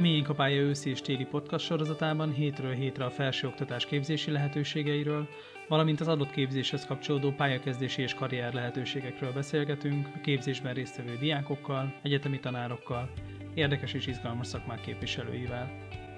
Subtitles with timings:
[0.00, 5.28] Miénk a pálya őszi és téli podcast sorozatában hétről hétre a felsőoktatás képzési lehetőségeiről,
[5.68, 12.40] valamint az adott képzéshez kapcsolódó pályakezdési és karrier lehetőségekről beszélgetünk a képzésben résztvevő diákokkal, egyetemi
[12.40, 13.10] tanárokkal,
[13.54, 15.70] érdekes és izgalmas szakmák képviselőivel.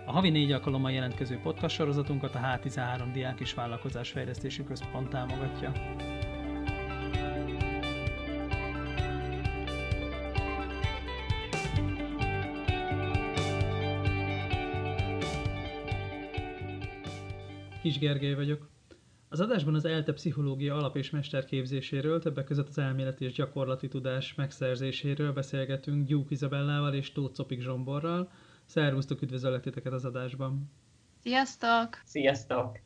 [0.07, 5.73] A havi négy alkalommal jelentkező podcast sorozatunkat a H13 Diák és Vállalkozás Fejlesztési Központ támogatja.
[17.93, 18.69] Kis Gergely vagyok.
[19.29, 24.35] Az adásban az ELTE pszichológia alap- és mesterképzéséről, többek között az elméleti és gyakorlati tudás
[24.35, 28.31] megszerzéséről beszélgetünk Gyúk Izabellával és Tóth Copik Zsomborral.
[28.65, 30.71] Szervusztok, üdvözöllek titeket az adásban!
[31.23, 32.01] Sziasztok!
[32.05, 32.79] Sziasztok!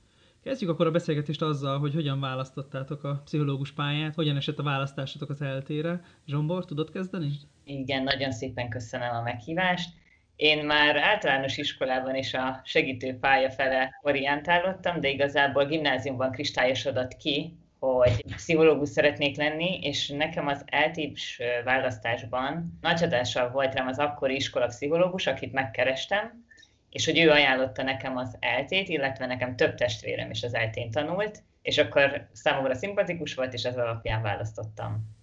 [0.42, 5.30] Kezdjük akkor a beszélgetést azzal, hogy hogyan választottátok a pszichológus pályát, hogyan esett a választásotok
[5.30, 6.04] az eltére.
[6.26, 7.30] Zsombor, tudod kezdeni?
[7.64, 9.94] Igen, nagyon szépen köszönöm a meghívást.
[10.36, 17.56] Én már általános iskolában is a segítő pálya fele orientálódtam, de igazából gimnáziumban kristályosodott ki,
[17.78, 24.34] hogy pszichológus szeretnék lenni, és nekem az eltíps választásban nagy hatással volt rám az akkori
[24.34, 26.44] iskola pszichológus, akit megkerestem,
[26.90, 31.42] és hogy ő ajánlotta nekem az eltét, illetve nekem több testvérem is az eltén tanult,
[31.62, 35.14] és akkor számomra szimpatikus volt, és ez alapján választottam.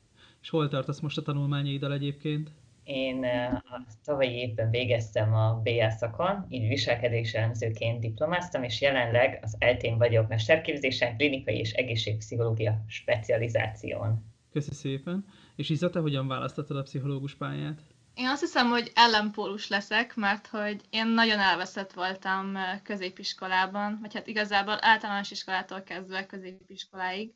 [0.41, 2.49] És hol tartasz most a tanulmányaiddal egyébként?
[2.83, 9.97] Én a tavalyi évben végeztem a BA szakon, így viselkedéselemzőként diplomáztam, és jelenleg az eltén
[9.97, 14.31] vagyok mesterképzésen, klinikai és egészségpszichológia specializáción.
[14.51, 15.25] Köszi szépen.
[15.55, 17.81] És Iza, te hogyan választottad a pszichológus pályát?
[18.13, 24.27] Én azt hiszem, hogy ellenpólus leszek, mert hogy én nagyon elveszett voltam középiskolában, vagy hát
[24.27, 27.33] igazából általános iskolától kezdve középiskoláig.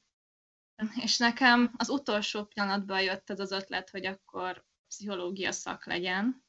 [1.03, 6.45] És nekem az utolsó pillanatban jött ez az ötlet, hogy akkor pszichológia szak legyen.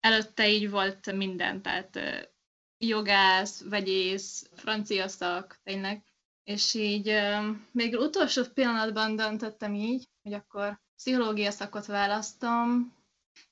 [0.00, 2.00] Előtte így volt minden, tehát
[2.78, 6.04] jogász, vegyész, francia szak, tényleg.
[6.44, 7.20] És így
[7.72, 12.94] még utolsó pillanatban döntöttem így, hogy akkor pszichológia szakot választom,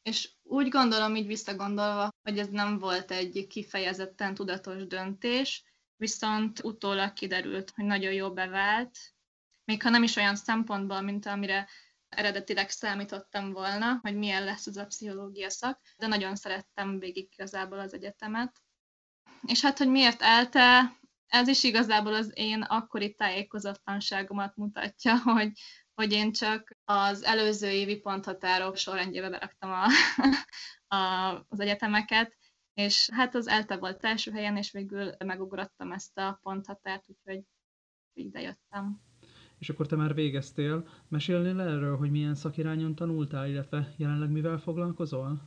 [0.03, 5.65] és úgy gondolom, így visszagondolva, hogy ez nem volt egy kifejezetten tudatos döntés,
[5.97, 8.99] viszont utólag kiderült, hogy nagyon jó bevált,
[9.65, 11.69] még ha nem is olyan szempontból, mint amire
[12.09, 17.79] eredetileg számítottam volna, hogy milyen lesz az a pszichológia szak, de nagyon szerettem végig igazából
[17.79, 18.63] az egyetemet.
[19.47, 20.97] És hát, hogy miért elte,
[21.27, 25.53] ez is igazából az én akkori tájékozatlanságomat mutatja, hogy,
[25.95, 29.87] hogy én csak az előző évi ponthatárok sorrendjébe beraktam a,
[30.97, 32.37] a, az egyetemeket,
[32.75, 37.43] és hát az ELTE volt első helyen, és végül megugrottam ezt a ponthatárt, úgyhogy
[38.13, 39.08] ide jöttem.
[39.59, 40.89] És akkor te már végeztél.
[41.09, 45.41] Mesélnél erről, hogy milyen szakirányon tanultál, illetve jelenleg mivel foglalkozol?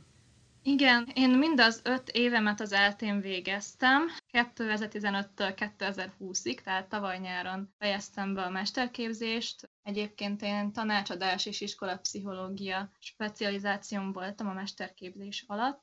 [0.64, 4.02] Igen, én mind az öt évemet az eltén végeztem,
[4.32, 9.70] 2015-től 2020-ig, tehát tavaly nyáron fejeztem be a mesterképzést.
[9.82, 15.82] Egyébként én tanácsadás és iskolapszichológia specializációm voltam a mesterképzés alatt.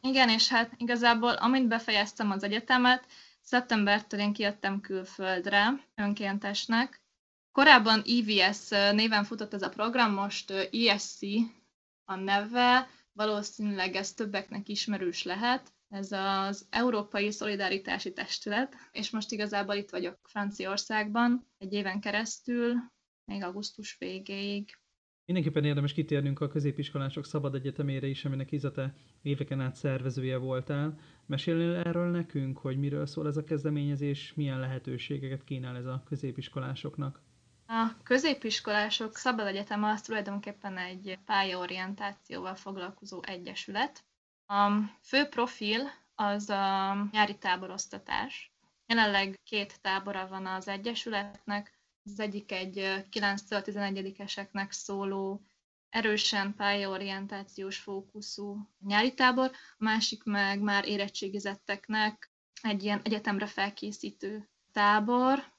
[0.00, 3.06] Igen, és hát igazából amint befejeztem az egyetemet,
[3.40, 7.05] szeptembertől én kijöttem külföldre önkéntesnek,
[7.56, 11.18] Korábban EVS néven futott ez a program, most ESC
[12.04, 15.72] a neve, valószínűleg ez többeknek ismerős lehet.
[15.88, 22.74] Ez az Európai Szolidaritási Testület, és most igazából itt vagyok Franciaországban egy éven keresztül,
[23.24, 24.78] még augusztus végéig.
[25.24, 30.98] Mindenképpen érdemes kitérnünk a középiskolások szabad egyetemére is, aminek Izate éveken át szervezője voltál.
[31.26, 37.25] Mesélnél erről nekünk, hogy miről szól ez a kezdeményezés, milyen lehetőségeket kínál ez a középiskolásoknak?
[37.68, 44.04] A középiskolások szabad egyetem az tulajdonképpen egy pályaorientációval foglalkozó egyesület.
[44.46, 44.70] A
[45.02, 48.52] fő profil az a nyári táboroztatás.
[48.86, 51.80] Jelenleg két tábora van az egyesületnek.
[52.04, 55.46] Az egyik egy 9-11-eseknek szóló
[55.88, 62.30] erősen pályaorientációs fókuszú nyári tábor, a másik meg már érettségizetteknek
[62.62, 65.54] egy ilyen egyetemre felkészítő tábor,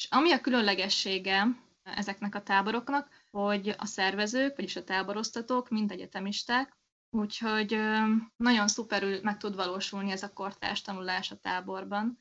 [0.00, 1.46] és ami a különlegessége
[1.82, 6.76] ezeknek a táboroknak, hogy a szervezők, vagyis a táboroztatók mind egyetemisták,
[7.10, 7.78] úgyhogy
[8.36, 12.18] nagyon szuperül meg tud valósulni ez a kortárs tanulás a táborban,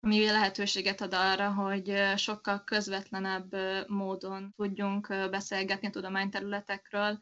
[0.00, 3.54] ami lehetőséget ad arra, hogy sokkal közvetlenebb
[3.88, 7.18] módon tudjunk beszélgetni a tudományterületekről,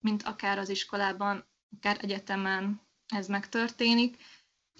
[0.00, 4.16] mint akár az iskolában, akár egyetemen ez megtörténik,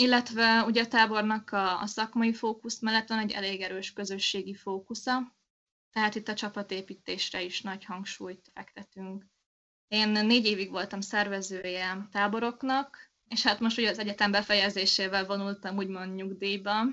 [0.00, 5.36] illetve ugye a tábornak a, a szakmai fókusz mellett van egy elég erős közösségi fókusza,
[5.92, 9.24] tehát itt a csapatépítésre is nagy hangsúlyt fektetünk.
[9.88, 16.14] Én négy évig voltam szervezője táboroknak, És hát most ugye az egyetem befejezésével vonultam úgymond
[16.14, 16.84] nyugdíjba,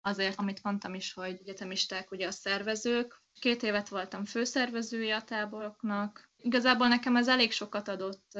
[0.00, 3.22] azért, amit mondtam is, hogy egyetemisták ugye a szervezők.
[3.40, 6.30] Két évet voltam főszervezője a táboroknak.
[6.36, 8.38] Igazából nekem ez elég sokat adott,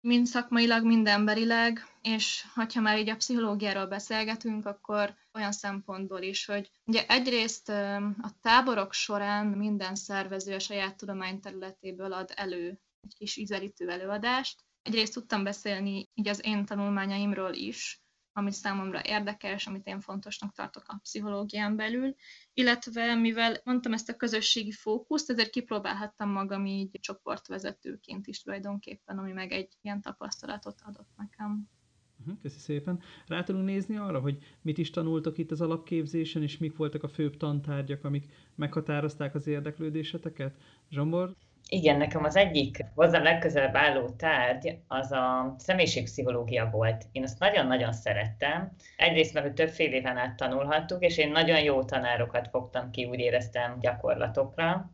[0.00, 6.44] mind szakmailag, mind emberileg, és ha már így a pszichológiáról beszélgetünk, akkor olyan szempontból is,
[6.44, 13.36] hogy ugye egyrészt a táborok során minden szervező a saját tudományterületéből ad elő egy kis
[13.36, 14.64] ízelítő előadást.
[14.82, 20.84] Egyrészt tudtam beszélni így az én tanulmányaimról is, ami számomra érdekes, amit én fontosnak tartok
[20.86, 22.14] a pszichológián belül,
[22.54, 29.32] illetve mivel mondtam ezt a közösségi fókuszt, ezért kipróbálhattam magam így csoportvezetőként is tulajdonképpen, ami
[29.32, 31.68] meg egy ilyen tapasztalatot adott nekem.
[32.42, 33.00] Köszi szépen.
[33.26, 37.08] Rá tudunk nézni arra, hogy mit is tanultak itt az alapképzésen, és mik voltak a
[37.08, 40.56] főbb tantárgyak, amik meghatározták az érdeklődéseteket?
[40.90, 41.36] Zsombor?
[41.72, 47.04] Igen, nekem az egyik hozzám legközelebb álló tárgy az a személyiségpszichológia volt.
[47.12, 48.72] Én azt nagyon-nagyon szerettem.
[48.96, 53.18] Egyrészt mert több fél éven át tanulhattuk, és én nagyon jó tanárokat fogtam ki, úgy
[53.18, 54.90] éreztem gyakorlatokra.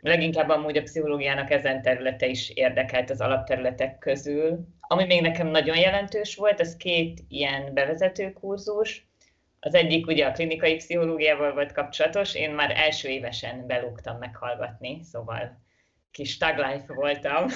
[0.00, 4.68] Leginkább amúgy a pszichológiának ezen területe is érdekelt az alapterületek közül.
[4.80, 9.06] Ami még nekem nagyon jelentős volt, az két ilyen bevezető kurzus.
[9.60, 15.62] Az egyik ugye a klinikai pszichológiával volt kapcsolatos, én már első évesen belúgtam meghallgatni, szóval
[16.14, 17.46] kis taglife voltam.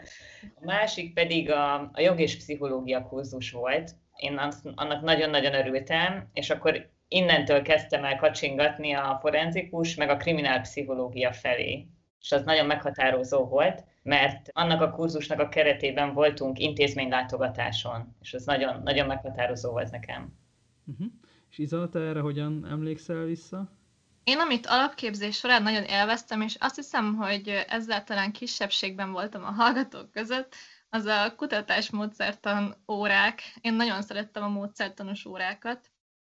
[0.60, 3.90] A másik pedig a, a jog és pszichológia kurzus volt.
[4.16, 4.36] Én
[4.74, 11.88] annak nagyon-nagyon örültem, és akkor innentől kezdtem el kacsingatni a forenzikus, meg a kriminálpszichológia felé.
[12.20, 18.44] És az nagyon meghatározó volt, mert annak a kurzusnak a keretében voltunk intézménylátogatáson, és az
[18.44, 20.38] nagyon, nagyon meghatározó volt nekem.
[20.86, 21.06] Uh-huh.
[21.50, 23.81] És Iza, te erre hogyan emlékszel vissza?
[24.24, 29.50] Én, amit alapképzés során nagyon élveztem, és azt hiszem, hogy ezzel talán kisebbségben voltam a
[29.50, 30.54] hallgatók között,
[30.88, 33.42] az a kutatásmódszertan órák.
[33.60, 35.90] Én nagyon szerettem a módszertanos órákat.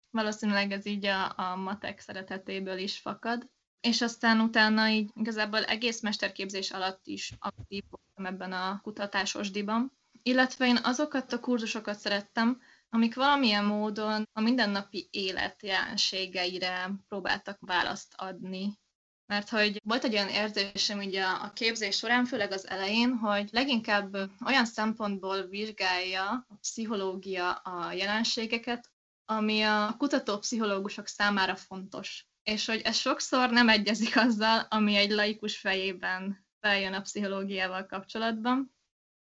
[0.09, 3.49] Valószínűleg ez így a, a matek szeretetéből is fakad.
[3.81, 9.91] És aztán utána így igazából egész mesterképzés alatt is aktív voltam ebben a kutatásos diban.
[10.23, 18.13] Illetve én azokat a kurzusokat szerettem, amik valamilyen módon a mindennapi élet jelenségeire próbáltak választ
[18.17, 18.79] adni.
[19.25, 24.17] Mert hogy volt egy olyan érzésem ugye a képzés során, főleg az elején, hogy leginkább
[24.45, 28.91] olyan szempontból vizsgálja a pszichológia a jelenségeket,
[29.25, 32.27] ami a kutató pszichológusok számára fontos.
[32.43, 38.77] És hogy ez sokszor nem egyezik azzal, ami egy laikus fejében feljön a pszichológiával kapcsolatban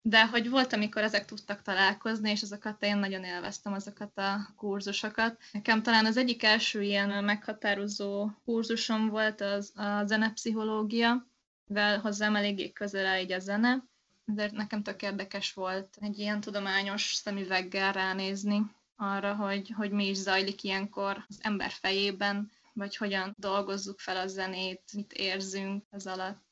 [0.08, 5.40] de hogy volt, amikor ezek tudtak találkozni, és azokat én nagyon élveztem, azokat a kurzusokat.
[5.52, 11.26] Nekem talán az egyik első ilyen meghatározó kurzusom volt az a zenepszichológia,
[11.66, 13.84] mivel hozzám eléggé közel áll a zene,
[14.24, 18.62] de nekem tök érdekes volt egy ilyen tudományos szemüveggel ránézni
[18.96, 24.26] arra, hogy, hogy mi is zajlik ilyenkor az ember fejében, vagy hogyan dolgozzuk fel a
[24.26, 26.44] zenét, mit érzünk ez alatt.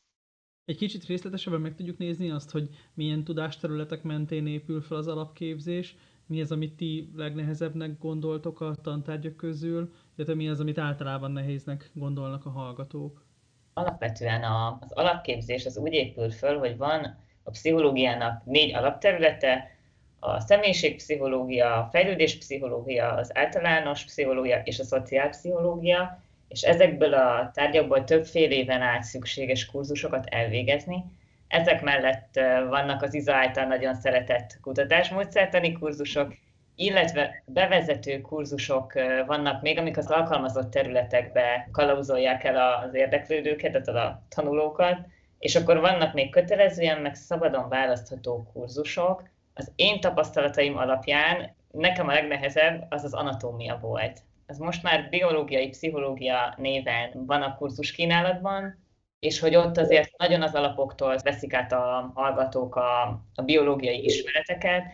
[0.66, 5.96] Egy kicsit részletesebben meg tudjuk nézni azt, hogy milyen tudásterületek mentén épül fel az alapképzés,
[6.26, 11.90] mi az, amit ti legnehezebbnek gondoltok a tantárgyak közül, illetve mi az, amit általában nehéznek
[11.94, 13.24] gondolnak a hallgatók?
[13.72, 19.72] Alapvetően a, az alapképzés az úgy épül föl, hogy van a pszichológiának négy alapterülete,
[20.18, 26.23] a személyiségpszichológia, a fejlődéspszichológia, az általános pszichológia és a szociálpszichológia,
[26.54, 31.04] és ezekből a tárgyakból több fél éven át szükséges kurzusokat elvégezni.
[31.48, 36.34] Ezek mellett vannak az ISA által nagyon szeretett kutatásmódszertani kurzusok,
[36.74, 38.92] illetve bevezető kurzusok
[39.26, 44.98] vannak még, amik az alkalmazott területekbe kalauzolják el az érdeklődőket, tehát a tanulókat,
[45.38, 49.22] és akkor vannak még kötelezően, meg szabadon választható kurzusok.
[49.54, 55.68] Az én tapasztalataim alapján nekem a legnehezebb az az anatómia volt ez most már biológiai
[55.68, 58.82] pszichológia néven van a kurzus kínálatban,
[59.18, 63.02] és hogy ott azért nagyon az alapoktól veszik át a hallgatók a,
[63.34, 64.84] a biológiai ismereteket,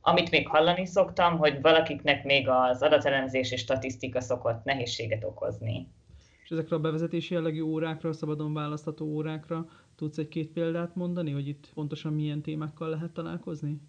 [0.00, 5.88] amit még hallani szoktam, hogy valakiknek még az adatelemzés és statisztika szokott nehézséget okozni.
[6.44, 9.66] És ezekre a bevezetési jellegű órákra, a szabadon választható órákra
[9.96, 13.80] tudsz egy-két példát mondani, hogy itt pontosan milyen témákkal lehet találkozni?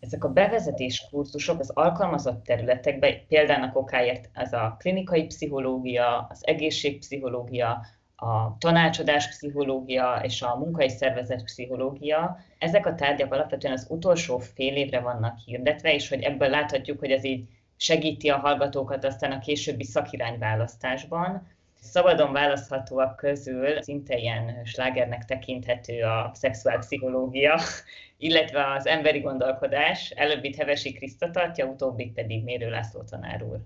[0.00, 7.86] Ezek a bevezetés kurzusok az alkalmazott területekben, például okáért ez a klinikai pszichológia, az egészségpszichológia,
[8.16, 14.76] a tanácsadás pszichológia és a munkai szervezet pszichológia, ezek a tárgyak alapvetően az utolsó fél
[14.76, 19.38] évre vannak hirdetve, és hogy ebből láthatjuk, hogy ez így segíti a hallgatókat aztán a
[19.38, 21.46] későbbi szakirányválasztásban.
[21.80, 27.60] Szabadon választhatóak közül szinte ilyen slágernek tekinthető a szexuálpszichológia,
[28.16, 30.10] illetve az emberi gondolkodás.
[30.10, 33.58] Előbbit Hevesi Kriszta tartja, utóbbit pedig Mérő László tanár úr.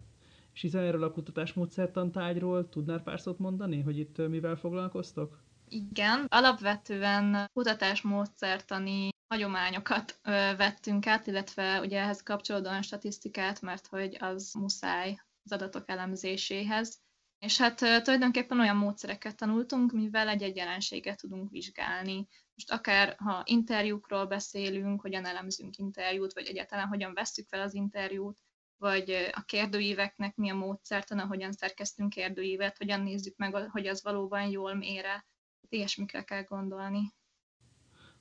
[0.55, 5.43] És hiszen erről a kutatásmódszertantágyról tudnál pár szót mondani, hogy itt mivel foglalkoztok?
[5.69, 10.19] Igen, alapvetően kutatásmódszertani hagyományokat
[10.57, 17.04] vettünk át, illetve ugye ehhez kapcsolódóan statisztikát, mert hogy az muszáj az adatok elemzéséhez.
[17.45, 22.29] És hát tulajdonképpen olyan módszereket tanultunk, mivel egy-egy jelenséget tudunk vizsgálni.
[22.55, 28.41] Most akár ha interjúkról beszélünk, hogyan elemzünk interjút, vagy egyáltalán hogyan vesszük fel az interjút,
[28.77, 34.49] vagy a kérdőíveknek mi a módszertana, hogyan szerkeztünk kérdőívet, hogyan nézzük meg, hogy az valóban
[34.49, 35.27] jól mére.
[35.69, 37.13] Ilyesmikre kell gondolni.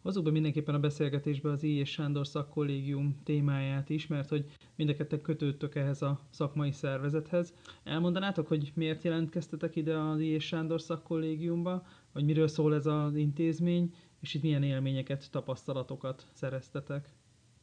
[0.03, 1.75] Hozzuk be mindenképpen a beszélgetésbe az I.
[1.75, 4.45] és Sándor szakkollégium témáját is, mert hogy
[4.75, 7.53] mindekettek kötődtök ehhez a szakmai szervezethez.
[7.83, 10.25] Elmondanátok, hogy miért jelentkeztetek ide az I.
[10.25, 17.09] és Sándor szakkollégiumba, vagy miről szól ez az intézmény, és itt milyen élményeket, tapasztalatokat szereztetek?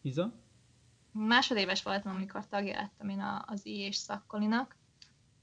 [0.03, 0.33] Iza?
[1.13, 3.79] Másodéves voltam, amikor tagja lettem én az I.
[3.79, 4.77] és szakkolinak.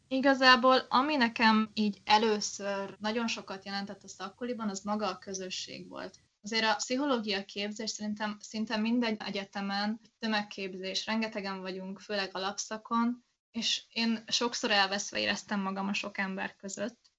[0.07, 6.19] Igazából, ami nekem így először nagyon sokat jelentett a szakkoliban, az maga a közösség volt
[6.47, 14.23] Azért a pszichológia képzés szerintem szinte mindegy egyetemen, tömegképzés, rengetegen vagyunk, főleg alapszakon, és én
[14.27, 17.11] sokszor elveszve éreztem magam a sok ember között.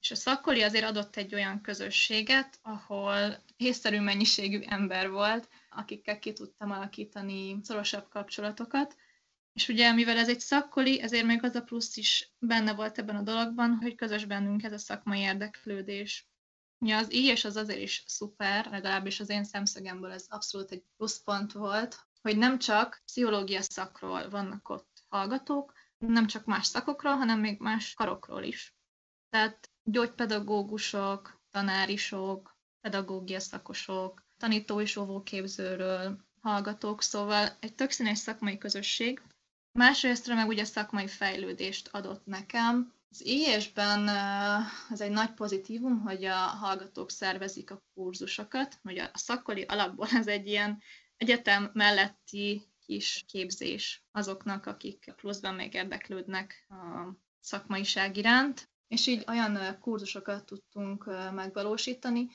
[0.00, 6.32] És a szakkoli azért adott egy olyan közösséget, ahol észszerű mennyiségű ember volt, akikkel ki
[6.32, 8.96] tudtam alakítani szorosabb kapcsolatokat.
[9.52, 13.16] És ugye, mivel ez egy szakkoli, ezért még az a plusz is benne volt ebben
[13.16, 16.28] a dologban, hogy közös bennünk ez a szakmai érdeklődés.
[16.78, 20.84] Ja, az így és az azért is szuper, legalábbis az én szemszögemből ez abszolút egy
[20.96, 27.40] pluszpont volt, hogy nem csak pszichológia szakról vannak ott hallgatók, nem csak más szakokról, hanem
[27.40, 28.74] még más karokról is.
[29.30, 39.22] Tehát gyógypedagógusok, tanárisok, pedagógia szakosok, tanító és óvóképzőről hallgatók, szóval egy tök színes szakmai közösség.
[39.72, 44.08] Másrésztről meg ugye szakmai fejlődést adott nekem, az IES-ben
[44.90, 50.26] ez egy nagy pozitívum, hogy a hallgatók szervezik a kurzusokat, hogy a szakkoli alapból ez
[50.26, 50.82] egy ilyen
[51.16, 59.78] egyetem melletti kis képzés azoknak, akik pluszban még érdeklődnek a szakmaiság iránt, és így olyan
[59.80, 62.28] kurzusokat tudtunk megvalósítani,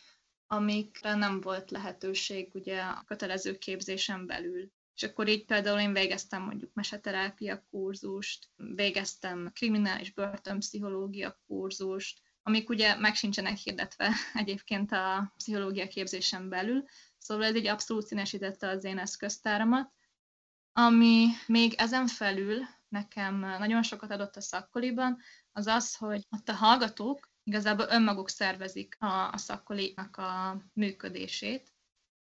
[0.48, 4.72] amikre nem volt lehetőség ugye a kötelező képzésen belül.
[5.02, 12.96] És akkor így például én végeztem mondjuk meseterápia kurzust, végeztem kriminális börtönpszichológia kurzust, amik ugye
[12.96, 16.84] meg sincsenek hirdetve egyébként a pszichológia képzésen belül,
[17.18, 19.92] szóval ez egy abszolút színesítette az én eszköztáramat.
[20.74, 25.18] Ami még ezen felül nekem nagyon sokat adott a szakkoliban,
[25.52, 31.71] az az, hogy ott a hallgatók igazából önmaguk szervezik a, a szakkolinak a működését,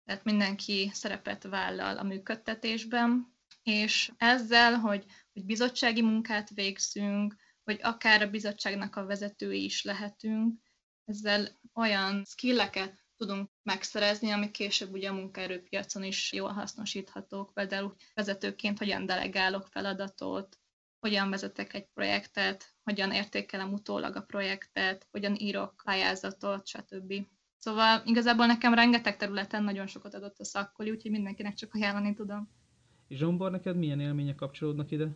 [0.08, 8.22] tehát mindenki szerepet vállal a működtetésben, és ezzel, hogy, hogy bizottsági munkát végzünk, vagy akár
[8.22, 10.60] a bizottságnak a vezetői is lehetünk,
[11.06, 18.78] ezzel olyan skilleket tudunk megszerezni, amik később ugye a munkaerőpiacon is jól hasznosíthatók, például vezetőként
[18.78, 20.60] hogyan delegálok feladatot,
[21.00, 27.14] hogyan vezetek egy projektet, hogyan értékelem utólag a projektet, hogyan írok pályázatot, stb.
[27.58, 32.50] Szóval igazából nekem rengeteg területen nagyon sokat adott a szakkoli, úgyhogy mindenkinek csak ajánlani tudom.
[33.10, 35.08] Zsombor, neked milyen élmények kapcsolódnak ide?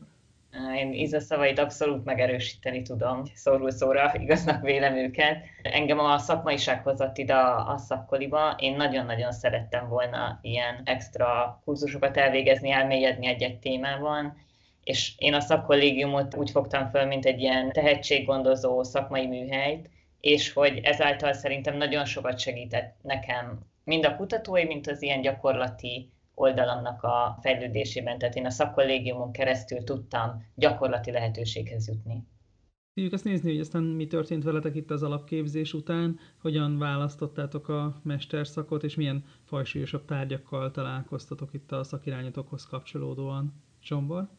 [0.75, 5.43] Én Iza szavait abszolút megerősíteni tudom, szórul szóra igaznak vélem őket.
[5.61, 8.55] Engem a szakmaiság hozott ide a, a szakkoliba.
[8.57, 14.37] Én nagyon-nagyon szerettem volna ilyen extra kurzusokat elvégezni, elmélyedni egy-egy témában,
[14.83, 19.89] és én a szakkollégiumot úgy fogtam föl, mint egy ilyen tehetséggondozó szakmai műhelyt,
[20.21, 26.11] és hogy ezáltal szerintem nagyon sokat segített nekem, mind a kutatói, mint az ilyen gyakorlati
[26.35, 28.17] oldalamnak a fejlődésében.
[28.17, 32.23] Tehát én a szakkollégiumon keresztül tudtam gyakorlati lehetőséghez jutni.
[32.93, 38.01] Tudjuk azt nézni, hogy aztán mi történt veletek itt az alapképzés után, hogyan választottátok a
[38.03, 43.63] mesterszakot, és milyen fajsúlyosabb tárgyakkal találkoztatok itt a szakirányotokhoz kapcsolódóan.
[43.83, 44.29] Zsombor?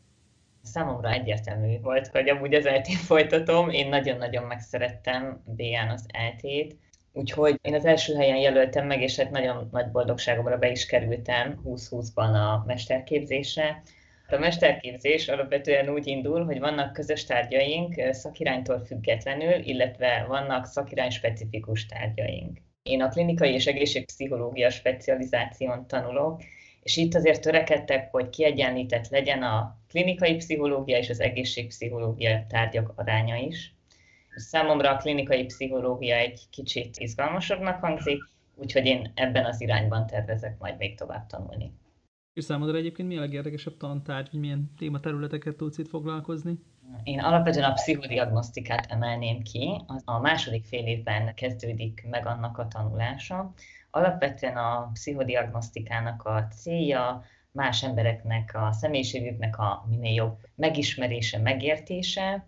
[0.63, 3.71] Számomra egyértelmű volt, hogy amúgy az eltét folytatom.
[3.71, 6.77] Én nagyon-nagyon megszerettem BN az eltét,
[7.15, 11.61] Úgyhogy én az első helyen jelöltem meg, és hát nagyon nagy boldogságomra be is kerültem
[11.65, 13.83] 2020-ban a mesterképzésre.
[14.29, 21.87] A mesterképzés alapvetően úgy indul, hogy vannak közös tárgyaink szakiránytól függetlenül, illetve vannak szakirány specifikus
[21.87, 22.59] tárgyaink.
[22.83, 26.43] Én a klinikai és egészségpszichológia specializáción tanulok,
[26.83, 33.37] és itt azért törekedtek, hogy kiegyenlített legyen a klinikai pszichológia és az egészségpszichológia tárgyak aránya
[33.37, 33.75] is.
[34.35, 38.23] Számomra a klinikai pszichológia egy kicsit izgalmasabbnak hangzik,
[38.55, 41.73] úgyhogy én ebben az irányban tervezek majd még tovább tanulni.
[42.33, 46.59] És számodra egyébként mi a legérdekesebb tantárgy, hogy milyen tématerületeket tudsz itt foglalkozni?
[47.03, 49.81] Én alapvetően a pszichodiagnosztikát emelném ki.
[50.05, 53.53] A második fél évben kezdődik meg annak a tanulása.
[53.91, 62.47] Alapvetően a pszichodiagnosztikának a célja más embereknek, a személyiségüknek a minél jobb megismerése, megértése,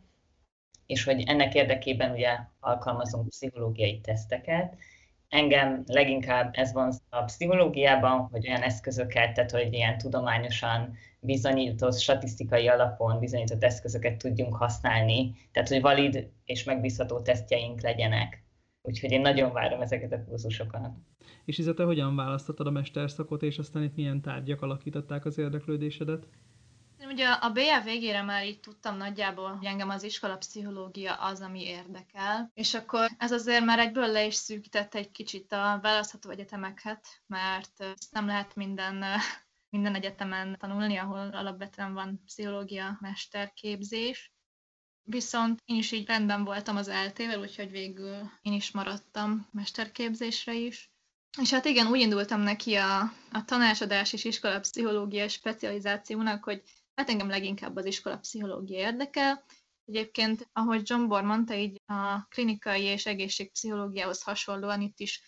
[0.86, 4.76] és hogy ennek érdekében ugye alkalmazunk pszichológiai teszteket,
[5.28, 12.68] engem leginkább ez van a pszichológiában, hogy olyan eszközöket, tehát hogy ilyen tudományosan bizonyított, statisztikai
[12.68, 18.43] alapon bizonyított eszközöket tudjunk használni, tehát hogy valid és megbízható tesztjeink legyenek.
[18.86, 20.90] Úgyhogy én nagyon várom ezeket a kurzusokat.
[21.44, 26.26] És Izete, hogyan választottad a mesterszakot, és aztán itt milyen tárgyak alakították az érdeklődésedet?
[27.06, 31.62] Ugye a BA végére már így tudtam nagyjából, hogy engem az iskola pszichológia az, ami
[31.62, 37.06] érdekel, és akkor ez azért már egyből le is szűkítette egy kicsit a választható egyetemeket,
[37.26, 39.04] mert ezt nem lehet minden
[39.74, 44.33] minden egyetemen tanulni, ahol alapvetően van pszichológia mesterképzés.
[45.06, 50.92] Viszont én is így rendben voltam az eltével, úgyhogy végül én is maradtam mesterképzésre is.
[51.40, 56.62] És hát igen, úgy indultam neki a, a tanácsadás és iskolapszichológia specializációnak, hogy
[56.94, 59.44] hát engem leginkább az iskolapszichológia érdekel.
[59.84, 65.22] Egyébként, ahogy John Bor mondta, így a klinikai és egészségpszichológiához hasonlóan itt is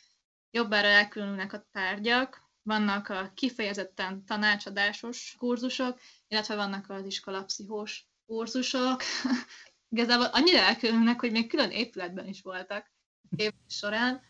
[0.50, 9.02] jobbára elkülönülnek a tárgyak, vannak a kifejezetten tanácsadásos kurzusok, illetve vannak az iskolapszichós kurzusok.
[9.96, 12.90] Igazából annyira elkülönülnek, hogy még külön épületben is voltak
[13.36, 14.20] év során.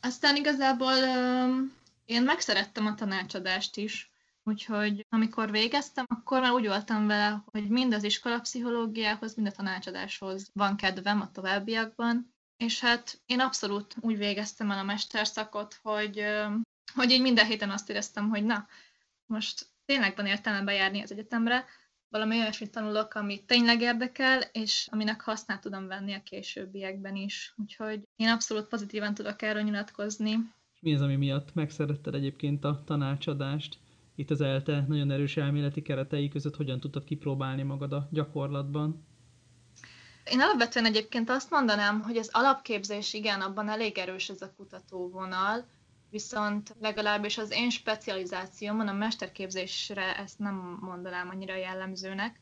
[0.00, 4.10] Aztán igazából um, én megszerettem a tanácsadást is,
[4.44, 10.50] úgyhogy amikor végeztem, akkor már úgy voltam vele, hogy mind az iskolapszichológiához, mind a tanácsadáshoz
[10.52, 16.24] van kedvem a továbbiakban, és hát én abszolút úgy végeztem el a mesterszakot, hogy
[16.94, 18.66] hogy én minden héten azt éreztem, hogy na,
[19.26, 21.64] most tényleg van értelme bejárni az egyetemre,
[22.10, 27.54] valami olyasmit tanulok, ami tényleg érdekel, és aminek hasznát tudom venni a későbbiekben is.
[27.56, 30.36] Úgyhogy én abszolút pozitívan tudok erről nyilatkozni.
[30.80, 33.78] Mi az, ami miatt megszeretted egyébként a tanácsadást?
[34.14, 39.06] Itt az ELTE nagyon erős elméleti keretei között hogyan tudtad kipróbálni magad a gyakorlatban?
[40.24, 45.66] Én alapvetően egyébként azt mondanám, hogy az alapképzés igen, abban elég erős ez a kutatóvonal,
[46.10, 52.40] viszont legalábbis az én specializációmon, a mesterképzésre ezt nem mondanám annyira jellemzőnek.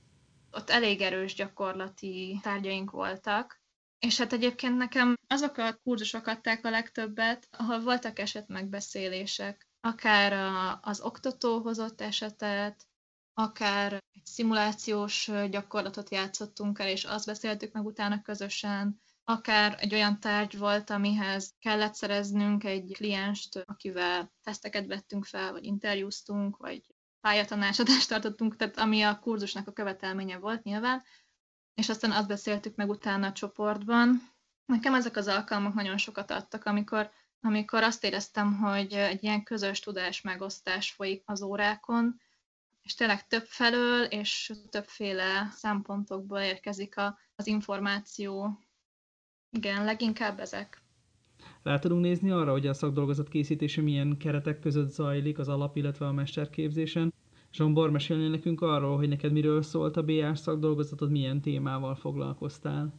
[0.50, 3.61] Ott elég erős gyakorlati tárgyaink voltak,
[3.98, 10.33] és hát egyébként nekem azok a kurzusok adták a legtöbbet, ahol voltak esetmegbeszélések, akár
[10.81, 12.87] az oktató hozott esetet,
[13.35, 20.20] akár egy szimulációs gyakorlatot játszottunk el, és azt beszéltük meg utána közösen, akár egy olyan
[20.20, 26.82] tárgy volt, amihez kellett szereznünk egy klienst, akivel teszteket vettünk fel, vagy interjúztunk, vagy
[27.20, 31.02] pályatanácsadást tartottunk, tehát ami a kurzusnak a követelménye volt nyilván,
[31.74, 34.32] és aztán azt beszéltük meg utána a csoportban.
[34.64, 37.10] Nekem ezek az alkalmak nagyon sokat adtak, amikor,
[37.40, 42.20] amikor azt éreztem, hogy egy ilyen közös tudás megosztás folyik az órákon,
[42.82, 48.58] és tényleg több felől és többféle szempontokból érkezik a, az információ
[49.50, 50.82] igen, leginkább ezek.
[51.62, 56.06] Rá tudunk nézni arra, hogy a szakdolgozat készítése milyen keretek között zajlik az alap, illetve
[56.06, 57.14] a mesterképzésen.
[57.52, 62.92] Zsombor, mesélni nekünk arról, hogy neked miről szólt a BR szakdolgozatod, milyen témával foglalkoztál?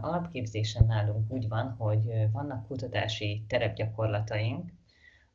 [0.00, 4.72] Alapképzésen nálunk úgy van, hogy vannak kutatási terepgyakorlataink,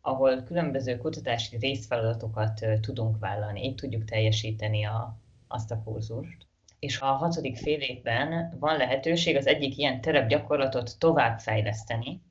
[0.02, 6.49] ahol különböző kutatási részfeladatokat tudunk vállalni, így tudjuk teljesíteni a, azt a kurzust
[6.80, 12.22] és a hatodik fél évben van lehetőség az egyik ilyen terepgyakorlatot továbbfejleszteni,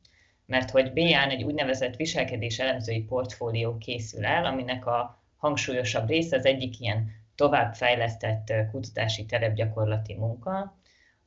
[0.46, 6.44] mert hogy BA-n egy úgynevezett viselkedés elemzői portfólió készül el, aminek a hangsúlyosabb része az
[6.44, 10.76] egyik ilyen továbbfejlesztett kutatási terepgyakorlati munka.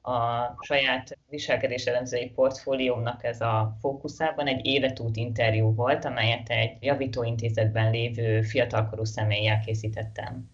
[0.01, 7.91] A saját viselkedés elemzői portfóliómnak ez a fókuszában egy életút interjú volt, amelyet egy javítóintézetben
[7.91, 10.49] lévő fiatalkorú személlyel készítettem.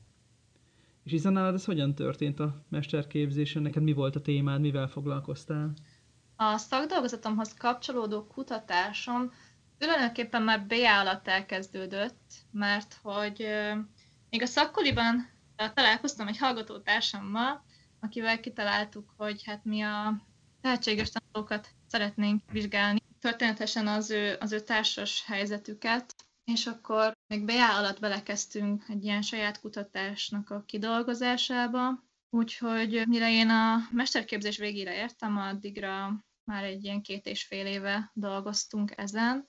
[1.08, 3.62] És hiszen nálad ez hogyan történt a mesterképzésen?
[3.62, 5.74] Neked mi volt a témád, mivel foglalkoztál?
[6.36, 9.34] A szakdolgozatomhoz kapcsolódó kutatásom
[9.78, 13.48] tulajdonképpen már BA alatt elkezdődött, mert hogy
[14.30, 15.30] még a szakkoliban
[15.74, 17.63] találkoztam egy hallgatótársammal,
[18.00, 20.22] akivel kitaláltuk, hogy hát mi a
[20.62, 23.00] tehetséges tanulókat szeretnénk vizsgálni.
[23.20, 26.15] Történetesen az ő, az ő társas helyzetüket,
[26.51, 33.49] és akkor még BA alatt belekezdtünk egy ilyen saját kutatásnak a kidolgozásába, Úgyhogy mire én
[33.49, 39.47] a mesterképzés végére értem, addigra már egy ilyen két és fél éve dolgoztunk ezen,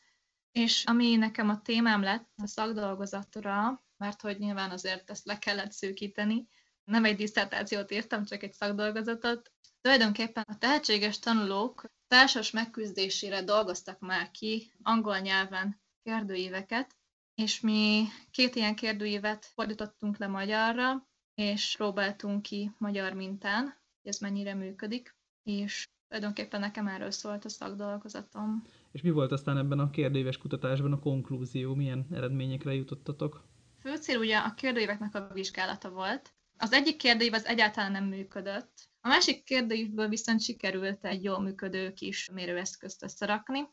[0.52, 5.72] és ami nekem a témám lett a szakdolgozatra, mert hogy nyilván azért ezt le kellett
[5.72, 6.48] szűkíteni,
[6.84, 9.52] nem egy diszertációt írtam, csak egy szakdolgozatot.
[9.80, 16.96] Tulajdonképpen a tehetséges tanulók társas megküzdésére dolgoztak már ki angol nyelven kérdőíveket,
[17.34, 24.18] és mi két ilyen kérdőívet fordítottunk le magyarra, és próbáltunk ki magyar mintán, hogy ez
[24.18, 28.62] mennyire működik, és tulajdonképpen nekem erről szólt a szakdolgozatom.
[28.92, 31.74] És mi volt aztán ebben a kérdéves kutatásban a konklúzió?
[31.74, 33.44] Milyen eredményekre jutottatok?
[33.80, 36.32] Fő cél ugye a kérdőíveknek a vizsgálata volt.
[36.56, 38.88] Az egyik kérdőív az egyáltalán nem működött.
[39.00, 43.68] A másik kérdőívből viszont sikerült egy jól működő kis mérőeszközt összerakni.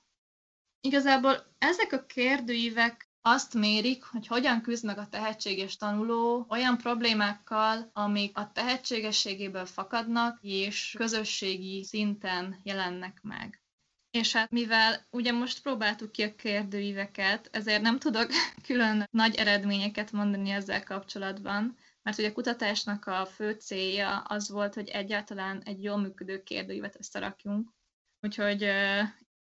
[0.85, 7.89] Igazából ezek a kérdőívek azt mérik, hogy hogyan küzd meg a tehetséges tanuló olyan problémákkal,
[7.93, 13.61] amik a tehetségességéből fakadnak, és közösségi szinten jelennek meg.
[14.11, 18.27] És hát mivel ugye most próbáltuk ki a kérdőíveket, ezért nem tudok
[18.67, 24.73] külön nagy eredményeket mondani ezzel kapcsolatban, mert ugye a kutatásnak a fő célja az volt,
[24.73, 27.69] hogy egyáltalán egy jól működő kérdőívet összerakjunk.
[28.21, 28.67] Úgyhogy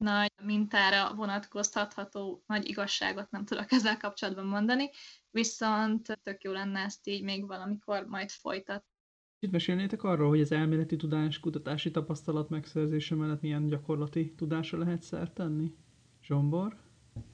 [0.02, 4.90] nagy mintára vonatkoztatható nagy igazságot nem tudok ezzel kapcsolatban mondani,
[5.30, 8.84] viszont tök jó lenne ezt így még valamikor majd folytat.
[9.38, 15.02] Itt mesélnétek arról, hogy az elméleti tudás, kutatási tapasztalat megszerzése mellett milyen gyakorlati tudásra lehet
[15.02, 15.74] szert tenni?
[16.22, 16.76] Zsombor?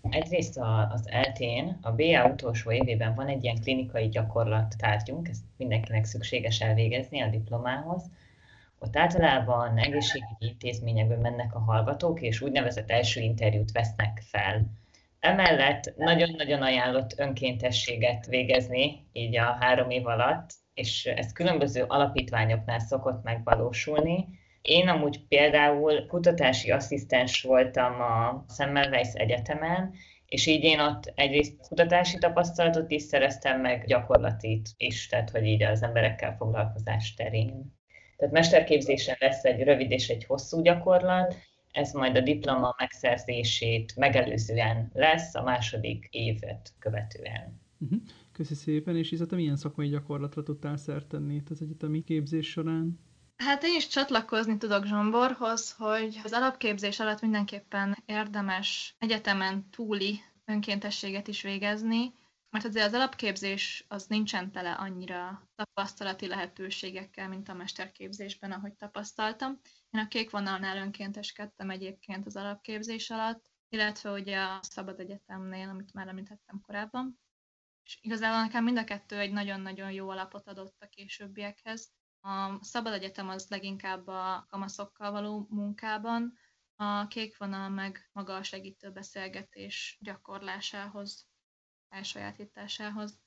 [0.02, 0.59] Egyrészt
[0.90, 6.61] az eltén, a BA utolsó évében van egy ilyen klinikai gyakorlat tárgyunk, ezt mindenkinek szükséges
[6.61, 8.11] elvégezni a diplomához,
[8.79, 14.71] ott általában egészségügyi intézményekből mennek a hallgatók, és úgynevezett első interjút vesznek fel.
[15.21, 23.23] Emellett nagyon-nagyon ajánlott önkéntességet végezni, így a három év alatt, és ez különböző alapítványoknál szokott
[23.23, 24.29] megvalósulni.
[24.62, 29.95] Én amúgy például kutatási asszisztens voltam a Semmelweis Egyetemen,
[30.27, 35.62] és így én ott egyrészt kutatási tapasztalatot is szereztem, meg gyakorlatit is, tehát hogy így
[35.62, 37.78] az emberekkel foglalkozás terén.
[38.18, 41.35] Tehát mesterképzésen lesz egy rövid és egy hosszú gyakorlat,
[41.72, 47.61] ez majd a diploma megszerzését megelőzően lesz, a második évet követően.
[47.78, 48.00] Uh-huh.
[48.33, 53.00] Köszi szépen, és Izata, milyen szakmai gyakorlatra tudtál szert tenni itt az egyetemi képzés során?
[53.37, 61.28] Hát én is csatlakozni tudok Zsomborhoz, hogy az alapképzés alatt mindenképpen érdemes egyetemen túli önkéntességet
[61.28, 62.12] is végezni,
[62.50, 69.61] mert azért az alapképzés az nincsen tele annyira tapasztalati lehetőségekkel, mint a mesterképzésben, ahogy tapasztaltam.
[69.90, 75.92] Én a kék vonalnál önkénteskedtem egyébként az alapképzés alatt, illetve ugye a Szabad Egyetemnél, amit
[75.92, 77.20] már említettem korábban.
[77.84, 81.92] És igazából nekem mind a kettő egy nagyon-nagyon jó alapot adott a későbbiekhez.
[82.20, 86.38] A Szabad Egyetem az leginkább a kamaszokkal való munkában,
[86.76, 91.28] a kék vonal meg maga a segítő beszélgetés gyakorlásához
[91.88, 93.18] elsajátításához.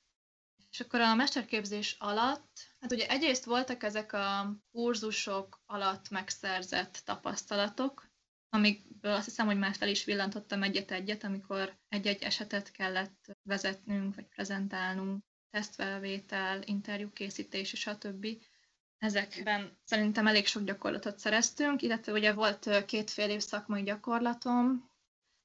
[0.70, 8.10] És akkor a mesterképzés alatt, hát ugye egyrészt voltak ezek a kurzusok alatt megszerzett tapasztalatok,
[8.48, 14.26] amikből azt hiszem, hogy már fel is villantottam egyet-egyet, amikor egy-egy esetet kellett vezetnünk, vagy
[14.26, 18.42] prezentálnunk, tesztfelvétel, interjúkészítés, és a többi.
[18.98, 24.90] Ezekben szerintem elég sok gyakorlatot szereztünk, illetve ugye volt két fél év szakmai gyakorlatom,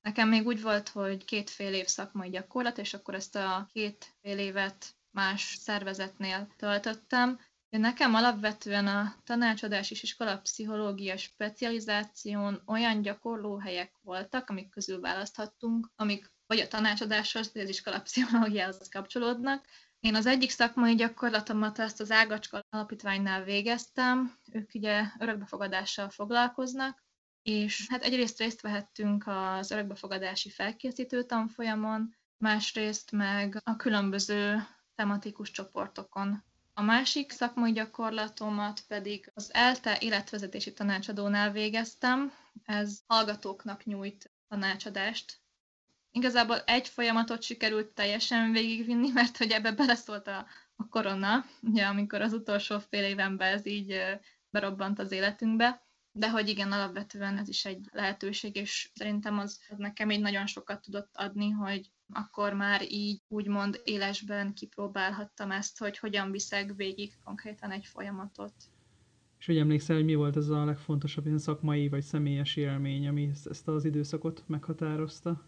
[0.07, 4.15] Nekem még úgy volt, hogy két fél év szakmai gyakorlat, és akkor ezt a két
[4.21, 7.39] fél évet más szervezetnél töltöttem.
[7.69, 16.59] Nekem alapvetően a tanácsadás és pszichológia specializáción olyan gyakorlóhelyek voltak, amik közül választhattunk, amik vagy
[16.59, 19.65] a tanácsadáshoz, vagy az pszichológiához kapcsolódnak.
[19.99, 27.05] Én az egyik szakmai gyakorlatomat ezt az Ágacska alapítványnál végeztem, ők ugye örökbefogadással foglalkoznak,
[27.47, 36.43] és hát egyrészt részt vehettünk az örökbefogadási felkészítő tanfolyamon, másrészt meg a különböző tematikus csoportokon.
[36.73, 42.33] A másik szakmai gyakorlatomat pedig az ELTE életvezetési tanácsadónál végeztem.
[42.63, 45.39] Ez hallgatóknak nyújt tanácsadást.
[46.11, 52.21] Igazából egy folyamatot sikerült teljesen végigvinni, mert hogy ebbe beleszólt a, a korona, ugye, amikor
[52.21, 54.01] az utolsó fél évenben ez így
[54.49, 55.86] berobbant az életünkbe
[56.17, 60.45] de hogy igen, alapvetően ez is egy lehetőség, és szerintem az, az nekem így nagyon
[60.45, 67.13] sokat tudott adni, hogy akkor már így úgymond élesben kipróbálhattam ezt, hogy hogyan viszek végig
[67.23, 68.53] konkrétan egy folyamatot.
[69.39, 73.31] És hogy emlékszel, hogy mi volt ez a legfontosabb ilyen szakmai vagy személyes élmény, ami
[73.49, 75.45] ezt az időszakot meghatározta?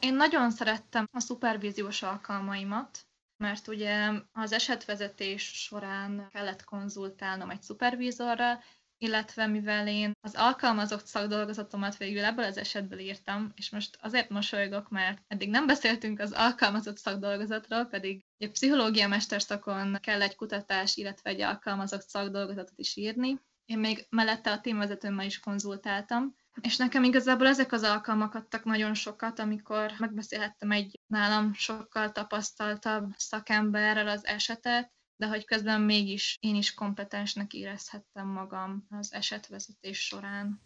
[0.00, 8.58] Én nagyon szerettem a szupervíziós alkalmaimat, mert ugye az esetvezetés során kellett konzultálnom egy szupervízorral,
[8.98, 14.88] illetve mivel én az alkalmazott szakdolgozatomat végül ebből az esetből írtam, és most azért mosolygok,
[14.88, 21.30] mert eddig nem beszéltünk az alkalmazott szakdolgozatról, pedig egy pszichológia mesterszakon kell egy kutatás, illetve
[21.30, 23.40] egy alkalmazott szakdolgozatot is írni.
[23.64, 28.94] Én még mellette a témvezetőmmel is konzultáltam, és nekem igazából ezek az alkalmak adtak nagyon
[28.94, 36.54] sokat, amikor megbeszélhettem egy nálam sokkal tapasztaltabb szakemberrel az esetet, de hogy közben mégis én
[36.54, 40.60] is kompetensnek érezhettem magam az esetvezetés során.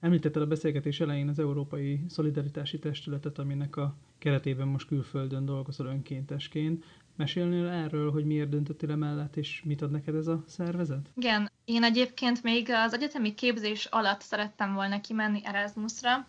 [0.00, 6.84] Említetted a beszélgetés elején az Európai Szolidaritási Testületet, aminek a keretében most külföldön dolgozol önkéntesként.
[7.16, 11.10] Mesélnél erről, hogy miért döntöttél le mellett, és mit ad neked ez a szervezet?
[11.16, 16.26] Igen, én egyébként még az egyetemi képzés alatt szerettem volna kimenni Erasmusra,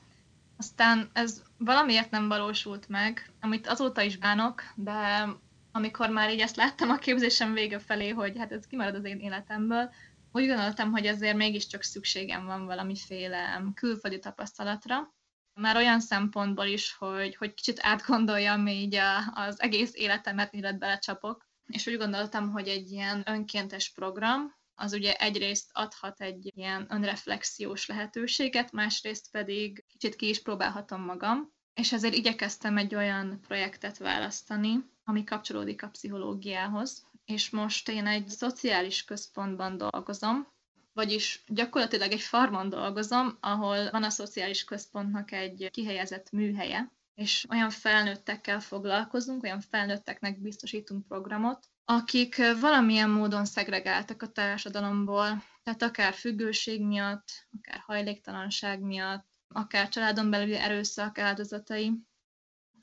[0.58, 5.28] aztán ez valamiért nem valósult meg, amit azóta is bánok, de
[5.76, 9.20] amikor már így ezt láttam a képzésem vége felé, hogy hát ez kimarad az én
[9.20, 9.94] életemből,
[10.32, 15.14] úgy gondoltam, hogy ezért mégiscsak szükségem van valamiféle külföldi tapasztalatra.
[15.54, 21.48] Már olyan szempontból is, hogy, hogy kicsit átgondoljam így a, az egész életemet, illetve belecsapok.
[21.66, 27.86] És úgy gondoltam, hogy egy ilyen önkéntes program, az ugye egyrészt adhat egy ilyen önreflexiós
[27.86, 34.84] lehetőséget, másrészt pedig kicsit ki is próbálhatom magam, és ezért igyekeztem egy olyan projektet választani,
[35.04, 40.48] ami kapcsolódik a pszichológiához, és most én egy szociális központban dolgozom,
[40.94, 47.70] vagyis gyakorlatilag egy farmon dolgozom, ahol van a szociális központnak egy kihelyezett műhelye, és olyan
[47.70, 56.82] felnőttekkel foglalkozunk, olyan felnőtteknek biztosítunk programot, akik valamilyen módon szegregáltak a társadalomból, tehát akár függőség
[56.82, 61.92] miatt, akár hajléktalanság miatt, akár családon belüli erőszak áldozatai.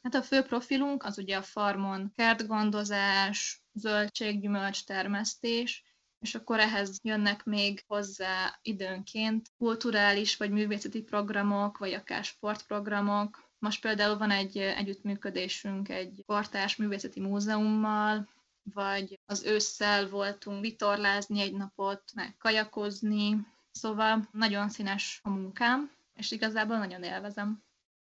[0.02, 5.84] Hát a fő profilunk az ugye a farmon kertgondozás, zöldség-gyümölcs termesztés,
[6.18, 13.50] és akkor ehhez jönnek még hozzá időnként kulturális vagy művészeti programok, vagy akár sportprogramok.
[13.58, 18.28] Most például van egy együttműködésünk egy portás művészeti múzeummal,
[18.62, 26.30] vagy az ősszel voltunk vitorlázni egy napot, meg kajakozni, szóval nagyon színes a munkám, és
[26.30, 27.62] igazából nagyon élvezem.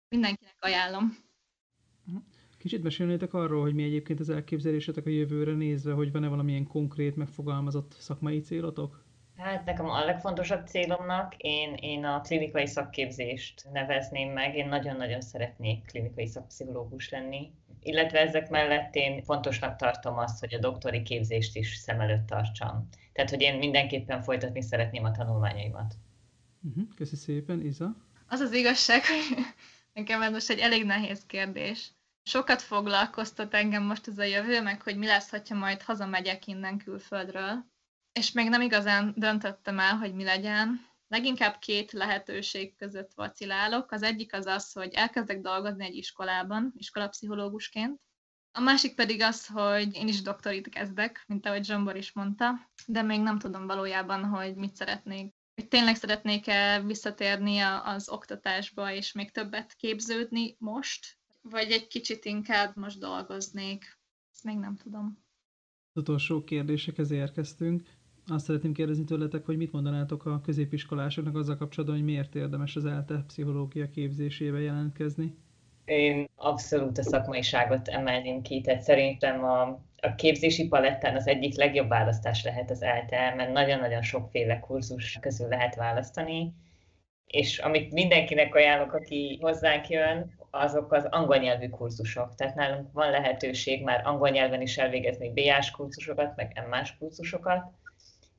[0.10, 1.18] Mindenkinek ajánlom.
[2.58, 7.16] Kicsit mesélnétek arról, hogy mi egyébként az elképzelésetek a jövőre nézve, hogy van-e valamilyen konkrét,
[7.16, 9.06] megfogalmazott szakmai célotok?
[9.38, 14.56] Hát nekem a legfontosabb célomnak én, én a klinikai szakképzést nevezném meg.
[14.56, 20.60] Én nagyon-nagyon szeretnék klinikai szakpszichológus lenni, illetve ezek mellett én fontosnak tartom azt, hogy a
[20.60, 22.88] doktori képzést is szem előtt tartsam.
[23.14, 25.96] Tehát, hogy én mindenképpen folytatni szeretném a tanulmányaimat.
[26.64, 27.96] Uh-huh, köszi szépen, Iza.
[28.28, 29.46] Az az igazság, hogy
[29.94, 31.92] nekem ez most egy elég nehéz kérdés.
[32.24, 36.78] Sokat foglalkoztat engem most ez a jövő, meg hogy mi lesz, ha majd hazamegyek innen
[36.78, 37.66] külföldről.
[38.12, 40.90] És még nem igazán döntöttem el, hogy mi legyen.
[41.08, 43.92] Leginkább két lehetőség között vacilálok.
[43.92, 48.00] Az egyik az az, hogy elkezdek dolgozni egy iskolában, iskolapszichológusként.
[48.52, 53.02] A másik pedig az, hogy én is doktorit kezdek, mint ahogy Zsombor is mondta, de
[53.02, 59.32] még nem tudom valójában, hogy mit szeretnék hogy tényleg szeretnék-e visszatérni az oktatásba, és még
[59.32, 64.00] többet képződni most, vagy egy kicsit inkább most dolgoznék.
[64.34, 65.24] Ezt még nem tudom.
[65.94, 67.84] Az utolsó kérdésekhez érkeztünk.
[68.28, 72.86] Azt szeretném kérdezni tőletek, hogy mit mondanátok a középiskolásoknak azzal kapcsolatban, hogy miért érdemes az
[72.86, 75.36] ELTE pszichológia képzésébe jelentkezni?
[75.86, 81.90] Én abszolút a szakmaiságot emelném ki, tehát szerintem a, a képzési palettán az egyik legjobb
[81.90, 86.54] választás lehet az ELTE, mert nagyon-nagyon sokféle kurzus közül lehet választani,
[87.26, 92.36] és amit mindenkinek ajánlok, aki hozzánk jön, azok az angol nyelvű kurzusok.
[92.36, 97.72] Tehát nálunk van lehetőség már angol nyelven is elvégezni BA-s kurzusokat, meg MA-s kurzusokat.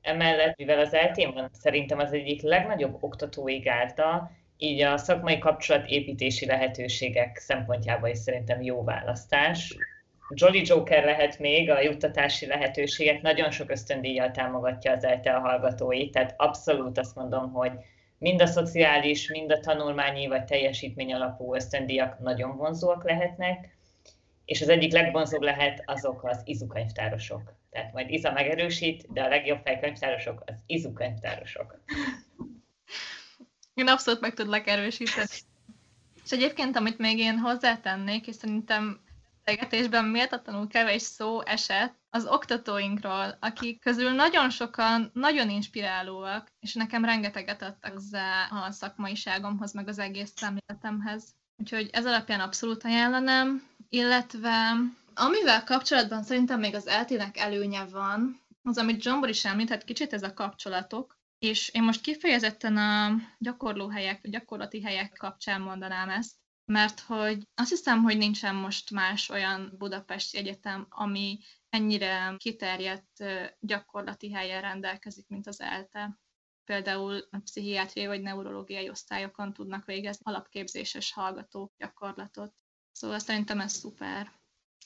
[0.01, 7.37] Emellett, mivel az eltén szerintem az egyik legnagyobb oktatói gárda, így a szakmai kapcsolatépítési lehetőségek
[7.37, 9.75] szempontjából is szerintem jó választás.
[10.29, 16.11] Jolly Joker lehet még, a juttatási lehetőségek nagyon sok ösztöndíjjal támogatja az ELTE a hallgatóit,
[16.11, 17.71] tehát abszolút azt mondom, hogy
[18.17, 23.77] mind a szociális, mind a tanulmányi vagy teljesítmény alapú ösztöndíjak nagyon vonzóak lehetnek,
[24.45, 27.53] és az egyik legvonzóbb lehet azok az izukönyvtárosok.
[27.69, 31.79] Tehát majd Iza megerősít, de a legjobb fejkönyvtárosok az izukönyvtárosok.
[33.73, 35.27] Én abszolút meg tudlak erősíteni.
[36.23, 39.01] És egyébként, amit még én hozzátennék, és szerintem
[39.43, 47.05] beszélgetésben méltatlanul kevés szó esett az oktatóinkról, akik közül nagyon sokan nagyon inspirálóak, és nekem
[47.05, 51.35] rengeteget adtak hozzá a szakmaiságomhoz, meg az egész szemléletemhez.
[51.57, 54.75] Úgyhogy ez alapján abszolút ajánlanám, illetve
[55.15, 60.23] Amivel kapcsolatban szerintem még az eltének előnye van, az, amit John is említett, kicsit ez
[60.23, 66.99] a kapcsolatok, és én most kifejezetten a gyakorlóhelyek, a gyakorlati helyek kapcsán mondanám ezt, mert
[66.99, 73.23] hogy azt hiszem, hogy nincsen most más olyan budapesti egyetem, ami ennyire kiterjedt
[73.59, 76.19] gyakorlati helyen rendelkezik, mint az ELTE.
[76.65, 82.53] Például a pszichiátriai vagy neurológiai osztályokon tudnak végezni alapképzéses hallgatók gyakorlatot.
[82.91, 84.31] Szóval szerintem ez szuper.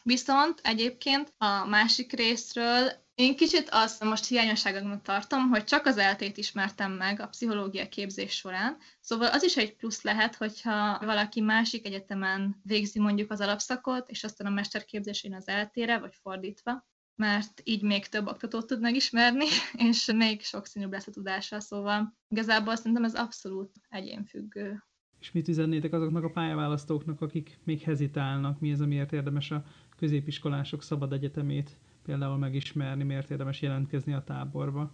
[0.04, 6.38] Viszont egyébként a másik részről én kicsit azt most hiányosságoknak tartom, hogy csak az eltét
[6.38, 11.86] ismertem meg a pszichológia képzés során, szóval az is egy plusz lehet, hogyha valaki másik
[11.86, 17.82] egyetemen végzi mondjuk az alapszakot, és aztán a mesterképzésén az eltére, vagy fordítva, mert így
[17.82, 19.46] még több oktatót tud megismerni,
[19.90, 24.84] és még sokszínűbb lesz a tudása, szóval igazából szerintem ez abszolút egyénfüggő.
[25.20, 29.64] És mit üzennétek azoknak a pályaválasztóknak, akik még hezitálnak, mi az, amiért érdemes a
[29.96, 31.78] középiskolások szabad egyetemét
[32.08, 34.92] például megismerni, miért érdemes jelentkezni a táborba?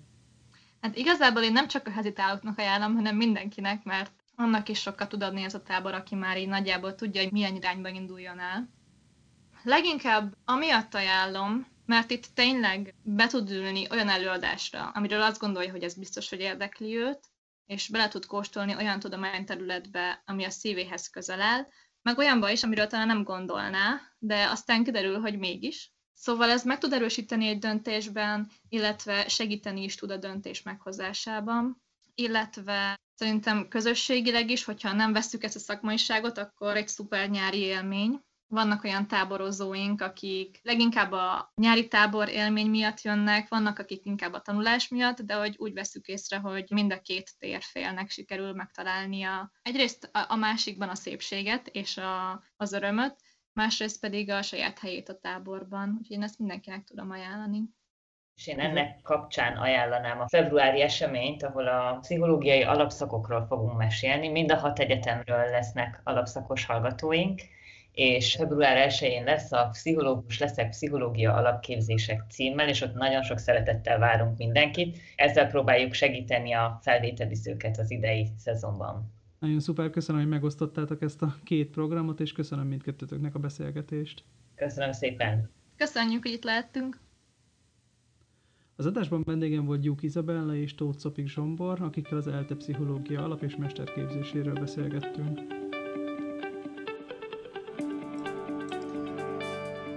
[0.82, 5.23] Hát igazából én nem csak a hezitálóknak ajánlom, hanem mindenkinek, mert annak is sokat tud
[5.23, 8.69] adni ez a tábor, aki már így nagyjából tudja, hogy milyen irányba induljon el.
[9.63, 15.84] Leginkább amiatt ajánlom, mert itt tényleg be tud ülni olyan előadásra, amiről azt gondolja, hogy
[15.84, 17.19] ez biztos, hogy érdekli őt,
[17.65, 21.67] és bele tud kóstolni olyan tudományterületbe, ami a szívéhez közel áll,
[22.02, 25.93] meg olyanba is, amiről talán nem gondolná, de aztán kiderül, hogy mégis.
[26.23, 31.81] Szóval ez meg tud erősíteni egy döntésben, illetve segíteni is tud a döntés meghozásában,
[32.15, 38.21] illetve szerintem közösségileg is, hogyha nem veszük ezt a szakmaiságot, akkor egy szuper nyári élmény,
[38.47, 44.41] vannak olyan táborozóink, akik leginkább a nyári tábor élmény miatt jönnek, vannak, akik inkább a
[44.41, 50.09] tanulás miatt, de hogy úgy veszük észre, hogy mind a két térfélnek sikerül megtalálnia egyrészt
[50.27, 53.15] a, másikban a szépséget és a, az örömöt,
[53.53, 55.95] másrészt pedig a saját helyét a táborban.
[55.99, 57.61] Úgyhogy én ezt mindenkinek tudom ajánlani.
[58.35, 64.27] És én ennek kapcsán ajánlanám a februári eseményt, ahol a pszichológiai alapszakokról fogunk mesélni.
[64.27, 67.41] Mind a hat egyetemről lesznek alapszakos hallgatóink,
[67.91, 73.99] és február 1-én lesz a Pszichológus leszek pszichológia alapképzések címmel, és ott nagyon sok szeretettel
[73.99, 74.97] várunk mindenkit.
[75.15, 79.13] Ezzel próbáljuk segíteni a felvételizőket az idei szezonban.
[79.43, 84.23] Nagyon szuper, köszönöm, hogy megosztottátok ezt a két programot, és köszönöm mindkettőtöknek a beszélgetést.
[84.56, 85.49] Köszönöm szépen!
[85.77, 86.99] Köszönjük, hogy itt lehettünk!
[88.75, 93.41] Az adásban vendégem volt Gyuk Izabella és Tóth Szopik Zsombor, akikkel az ELTE pszichológia alap-
[93.43, 95.39] és mesterképzéséről beszélgettünk.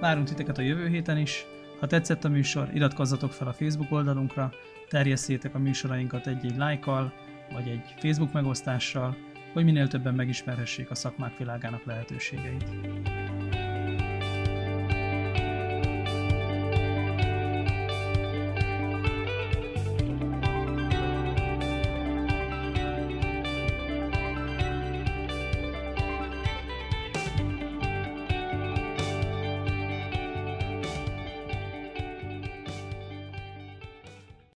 [0.01, 1.47] Várunk titeket a jövő héten is.
[1.81, 4.53] Ha tetszett a műsor, iratkozzatok fel a Facebook oldalunkra,
[4.89, 7.13] terjesszétek a műsorainkat egy-egy lájkkal,
[7.53, 9.26] vagy egy Facebook megosztással,
[9.57, 12.64] hogy minél többen megismerhessék a szakmák világának lehetőségeit.